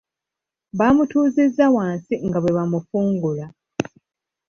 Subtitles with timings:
[0.77, 3.45] Baamutuuzizza wansi nga bwe bamufungula.